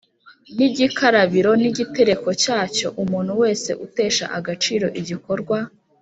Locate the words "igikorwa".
4.99-5.57